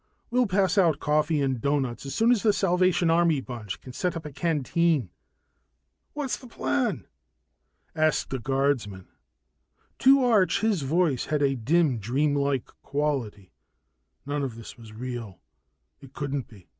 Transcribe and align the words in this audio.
We'll 0.31 0.47
pass 0.47 0.79
out 0.79 0.99
coffee 0.99 1.43
and 1.43 1.61
doughnuts 1.61 2.07
as 2.07 2.15
soon 2.15 2.31
as 2.31 2.41
the 2.41 2.53
Salvation 2.53 3.11
Army 3.11 3.39
bunch 3.39 3.79
can 3.81 3.93
set 3.93 4.17
up 4.17 4.25
a 4.25 4.31
canteen." 4.31 5.11
"What's 6.13 6.37
the 6.37 6.47
plan?" 6.47 7.05
asked 7.95 8.33
a 8.33 8.39
guardsman. 8.39 9.09
To 9.99 10.23
Arch, 10.23 10.61
his 10.61 10.81
voice 10.81 11.25
had 11.25 11.43
a 11.43 11.53
dim 11.55 11.99
dreamlike 11.99 12.65
quality, 12.81 13.51
none 14.25 14.41
of 14.41 14.55
this 14.55 14.75
was 14.75 14.91
real, 14.91 15.37
it 16.01 16.13
couldn't 16.13 16.47
be. 16.47 16.67